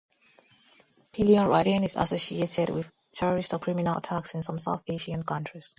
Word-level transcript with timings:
Pillion-riding 1.13 1.83
is 1.83 1.95
associated 1.95 2.71
with 2.71 2.91
terrorist 3.13 3.53
or 3.53 3.59
criminal 3.59 3.99
attacks 3.99 4.33
in 4.33 4.41
some 4.41 4.57
South 4.57 4.81
Asian 4.87 5.21
countries. 5.21 5.69